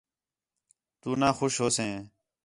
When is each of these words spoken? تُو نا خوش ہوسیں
تُو 1.01 1.09
نا 1.21 1.29
خوش 1.37 1.53
ہوسیں 1.61 1.95